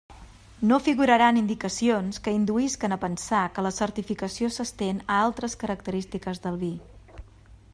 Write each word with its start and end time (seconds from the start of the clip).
No 0.69 0.77
figuraran 0.85 1.39
indicacions 1.41 2.21
que 2.27 2.33
induïsquen 2.37 2.95
a 2.95 2.97
pensar 3.03 3.41
que 3.57 3.65
la 3.67 3.73
certificació 3.75 4.49
s'estén 4.55 5.03
a 5.05 5.19
altres 5.27 5.57
característiques 5.65 6.43
del 6.47 6.59
vi. 6.65 6.73